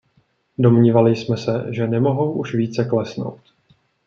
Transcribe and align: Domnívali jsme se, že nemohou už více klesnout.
Domnívali 0.57 1.15
jsme 1.15 1.37
se, 1.37 1.67
že 1.69 1.87
nemohou 1.87 2.31
už 2.33 2.55
více 2.55 2.85
klesnout. 2.85 3.41